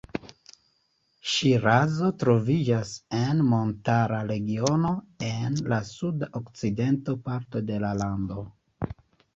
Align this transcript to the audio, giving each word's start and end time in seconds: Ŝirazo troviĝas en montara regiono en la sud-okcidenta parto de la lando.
Ŝirazo 1.33 2.09
troviĝas 2.23 2.93
en 3.19 3.43
montara 3.51 4.23
regiono 4.33 4.95
en 5.29 5.61
la 5.75 5.81
sud-okcidenta 5.93 7.19
parto 7.31 7.65
de 7.71 7.81
la 7.87 7.95
lando. 8.05 8.51